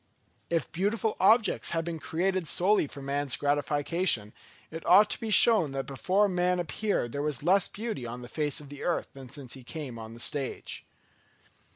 If 0.49 0.71
beautiful 0.71 1.15
objects 1.19 1.69
had 1.69 1.85
been 1.85 1.99
created 1.99 2.47
solely 2.47 2.87
for 2.87 3.03
man's 3.03 3.35
gratification, 3.35 4.33
it 4.71 4.83
ought 4.83 5.11
to 5.11 5.19
be 5.19 5.29
shown 5.29 5.73
that 5.73 5.85
before 5.85 6.27
man 6.27 6.59
appeared 6.59 7.11
there 7.11 7.21
was 7.21 7.43
less 7.43 7.67
beauty 7.67 8.07
on 8.07 8.23
the 8.23 8.27
face 8.27 8.59
of 8.59 8.69
the 8.69 8.81
earth 8.81 9.09
than 9.13 9.29
since 9.29 9.53
he 9.53 9.63
came 9.63 9.99
on 9.99 10.15
the 10.15 10.19
stage. 10.19 10.87